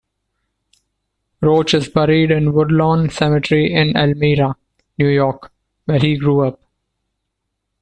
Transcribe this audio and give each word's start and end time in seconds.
Roach 1.41 1.75
is 1.75 1.87
buried 1.87 2.31
in 2.31 2.53
Woodlawn 2.53 3.11
Cemetery 3.11 3.71
in 3.71 3.95
Elmira, 3.95 4.55
New 4.97 5.07
York, 5.09 5.51
where 5.85 5.99
he 5.99 6.17
grew 6.17 6.39
up. 6.39 6.59